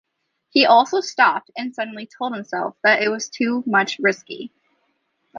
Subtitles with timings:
[0.49, 4.51] He also stopped and, suddenly, told himself that it was too much risky.